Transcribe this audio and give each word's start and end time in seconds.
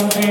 lovers. 0.00 0.29